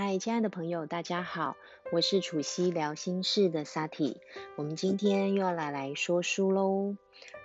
[0.00, 1.56] 嗨，亲爱的朋友，大家好，
[1.90, 4.20] 我是楚西聊心事的萨提。
[4.54, 6.94] 我们今天又要来来说书喽。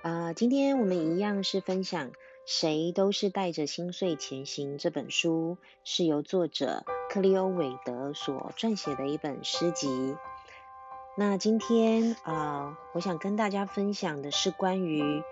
[0.04, 2.12] 呃，今天我们一样是分享
[2.46, 10.16] 《谁都是带着心碎前行》这本书，是由作者克利欧韦德所撰写的一本诗集。
[11.18, 15.24] 那今天啊，我想跟大家分享的是关于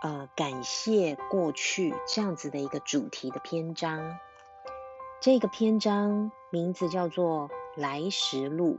[0.00, 4.16] 呃感谢过去这样子的一个主题的篇章。
[5.22, 7.48] 这个篇章名字叫做
[7.80, 8.74] 《来时路》，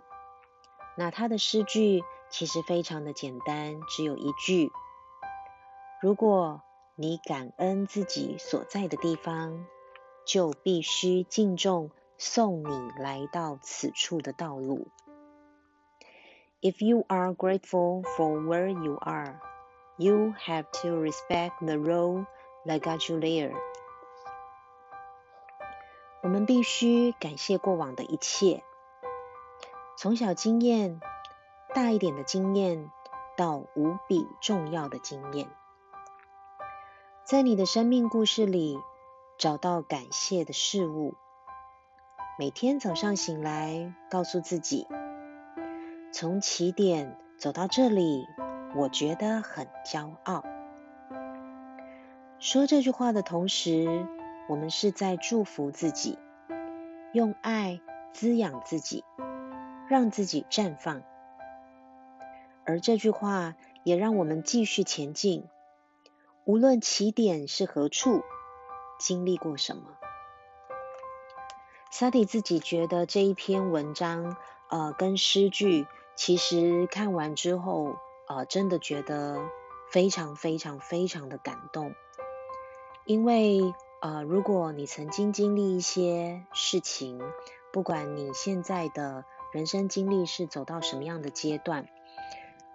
[0.98, 4.70] 那它的诗句其实非常的简单，只有一句：
[6.02, 6.62] 如果
[6.96, 9.66] 你感恩自己所在的地方，
[10.26, 14.90] 就必须敬重送你来到此处的道路。
[16.60, 19.40] If you are grateful for where you are,
[19.96, 22.26] you have to respect the road
[22.66, 23.54] that got you there.
[26.24, 28.64] 我们必须感谢过往的一切，
[29.98, 31.02] 从小经验、
[31.76, 32.90] 大一点的经验
[33.36, 35.50] 到无比重要的经验，
[37.26, 38.80] 在你的生命故事里
[39.38, 41.16] 找到感谢的事物。
[42.40, 44.88] 每天早上醒来，告诉自己，
[46.14, 48.26] 从起点走到这里，
[48.78, 50.46] 我觉得很骄傲。
[52.40, 54.08] 说这句话的同时。
[54.50, 56.20] 我们是在祝福自己，
[57.14, 57.80] 用爱
[58.12, 59.06] 滋养自己，
[59.88, 61.02] 让自己绽放。
[62.66, 65.48] 而这句话也让我们继续前进，
[66.44, 68.22] 无论起点是何处，
[69.00, 69.84] 经历过什么。
[71.90, 74.36] 萨蒂自己觉得这一篇文章，
[74.70, 77.96] 呃，跟诗句，其实看完之后，
[78.28, 79.40] 呃，真的觉得
[79.90, 81.96] 非常非常非常的感动，
[83.06, 83.74] 因为。
[84.04, 87.22] 呃，如果你曾经经历一些事情，
[87.72, 89.24] 不管你现在的
[89.54, 91.88] 人生经历是走到什么样的阶段，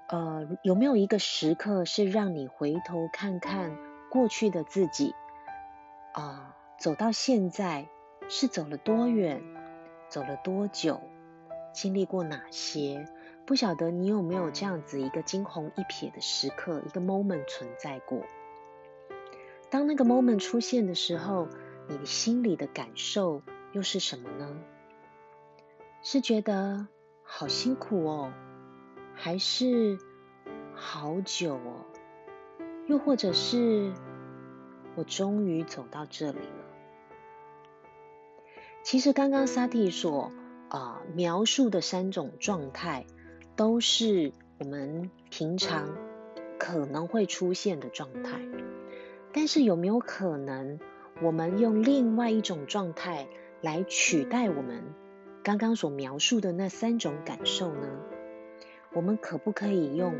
[0.08, 3.77] 呃，有没有一个时刻是让你回头看看
[4.11, 5.14] 过去的自己，
[6.14, 7.88] 啊，走到现在
[8.30, 9.42] 是走了多远，
[10.08, 11.02] 走了多久，
[11.74, 13.06] 经历过哪些？
[13.44, 18.22] 不晓得你有没有这样子一个惊鸿一瞥的时刻，一个 moment 存在过？
[19.70, 21.48] 当那个 moment 出现的时候，
[21.89, 23.42] 你心里的感受
[23.73, 24.56] 又是什么呢？
[26.02, 26.86] 是觉得
[27.23, 28.33] 好辛苦哦，
[29.14, 29.98] 还是
[30.74, 31.84] 好久哦？
[32.86, 33.92] 又或者是
[34.95, 36.64] 我终于走到这里了？
[38.83, 40.33] 其实刚刚萨蒂所
[40.70, 43.05] 啊描述的三种状态，
[43.55, 45.95] 都是我们平常
[46.58, 48.40] 可能会出现的状态。
[49.33, 50.78] 但是有没有可能，
[51.22, 53.28] 我们用另外一种状态
[53.61, 54.83] 来取代我们
[55.42, 57.88] 刚刚所描述的那三种感受呢？
[58.94, 60.14] 我们可不可以用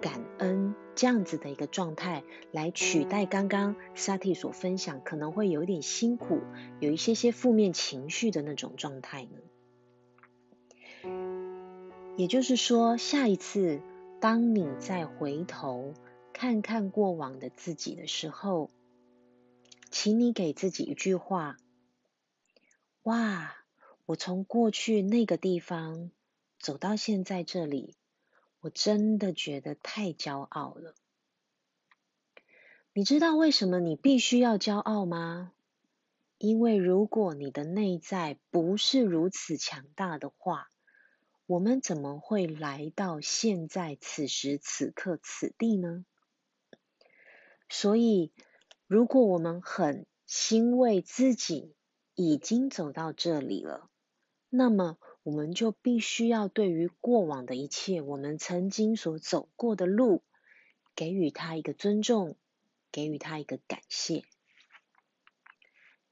[0.00, 6.40] 感恩这样子的一个状态来取代刚刚萨蒂所分享可能会有点辛苦、
[6.80, 9.26] 有一些些负面情绪的那种状态
[11.02, 11.12] 呢？
[12.16, 13.80] 也就是说，下一次
[14.18, 15.92] 当你再回头。
[16.38, 18.70] 看看过往的自己的时候，
[19.90, 21.56] 请你给自己一句话：
[23.04, 23.56] 哇，
[24.04, 26.10] 我从过去那个地方
[26.58, 27.94] 走到现在这里，
[28.60, 30.94] 我真的觉得太骄傲了。
[32.92, 35.54] 你知道为什么你必须要骄傲吗？
[36.36, 40.68] 因为如果你的内在不是如此强大的话，
[41.46, 46.04] 我们怎么会来到现在此时此刻此地呢？
[47.68, 48.32] 所以，
[48.86, 51.74] 如果我们很欣慰自己
[52.14, 53.90] 已经走到这里了，
[54.48, 60.22] 那么我们就必须要对于过往的一切，我们曾经所走过的路，
[60.94, 62.36] 给予他一个尊重，
[62.92, 64.22] 给予他一个感谢。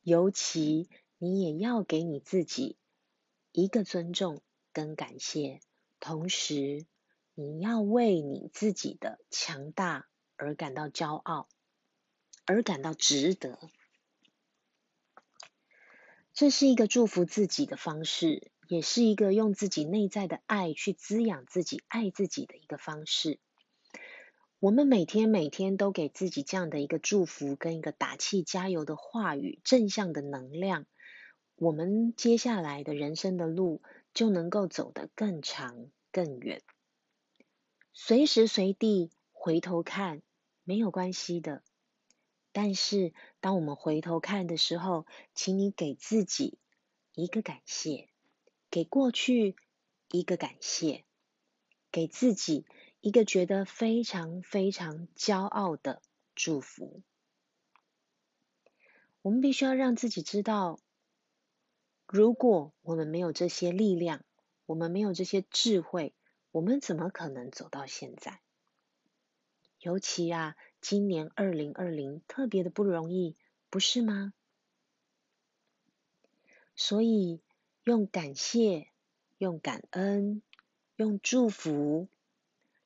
[0.03, 2.77] 尤其你也要给你自己
[3.53, 4.43] 一个尊重
[4.73, 5.61] 跟感谢，
[6.01, 6.85] 同时
[7.35, 10.09] 你要为你自己的强大。
[10.37, 11.49] 而感到骄傲，
[12.45, 13.71] 而感到值得，
[16.33, 23.39] 这是一个祝福自己的方式，也是一个用自己内在的爱去滋养自己、爱自己的一个方式。
[24.59, 30.87] 我们每天每天都给自己这样的一个祝福跟一个打气加油的话语，正向的能量，
[31.55, 33.83] 我们接下来的人生的路
[34.13, 36.61] 就能够走得更长更远。
[37.93, 39.13] 随时随地。
[39.37, 40.23] 回头看
[40.65, 41.63] 没有关系的，
[42.53, 46.59] 但是当我们回头看的时候，请你给自己
[47.15, 48.09] 一个感谢，
[48.71, 49.57] 给过去
[50.11, 51.05] 一个感谢，
[51.93, 52.65] 给自己
[53.01, 56.01] 一个觉得非常非常骄傲的
[56.35, 57.03] 祝福。
[59.21, 60.79] 我们必须要让自己知道，
[62.07, 64.25] 如果我们没有这些力量，
[64.67, 66.15] 我们没有这些智慧，
[66.53, 68.41] 我们怎么可能走到现在？
[69.85, 73.37] 尤其啊，今年二零二零特别的不容易，
[73.69, 74.33] 不是吗？
[76.75, 77.43] 所以
[77.85, 78.89] 用感谢、
[79.37, 80.41] 用感恩、
[80.97, 82.09] 用祝福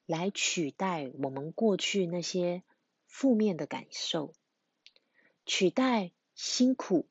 [0.06, 2.64] 来取代我们过去那些
[3.06, 4.34] 负面的感受，
[5.46, 6.10] 取代。
[6.40, 7.08] 辛苦，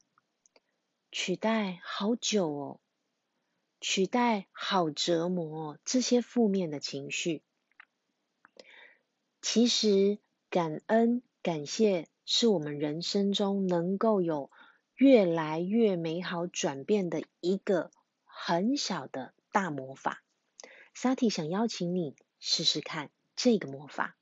[1.11, 2.79] 取代好久哦，
[3.81, 7.43] 取代好折磨，这些负面的情绪，
[9.49, 14.51] 其实感恩、感谢是我们人生中能够有
[14.93, 17.89] 越来越美好转变的一个
[18.25, 20.21] 很小的大魔法。
[20.93, 24.17] 萨提想邀请你试试看这个魔法，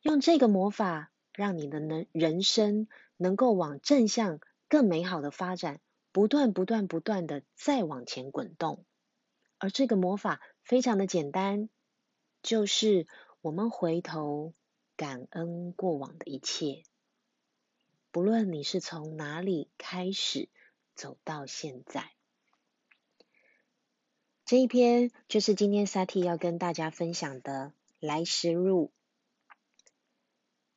[0.00, 2.88] 用这个魔法让你的能人生。
[3.16, 8.84] 能够往正向、更美好的发展，不断、不断、不断的再往前滚动。
[9.58, 11.68] 而这个魔法非常的简单，
[12.42, 13.06] 就是
[13.42, 14.54] 我们回头
[14.96, 16.84] 感恩过往的一切，
[18.12, 20.48] 不论你是从哪里开始
[20.94, 22.12] 走到现在。
[24.44, 28.92] 这一篇就是今天萨提要跟大家分享的来时路。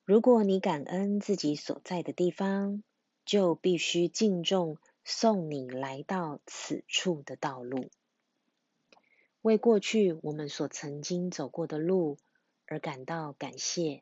[0.03, 2.81] 如果你感恩自己所在的地方，
[3.25, 7.91] 就必须敬重送你来到此处的道路，
[9.43, 12.17] 为过去我们所曾经走过的路
[12.67, 14.01] 而感到感谢，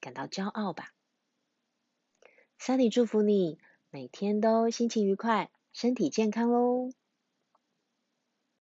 [0.00, 0.92] 感到骄傲吧。
[2.58, 3.58] 萨里祝福你
[3.90, 6.90] 每天都心情愉快，身体健康喽。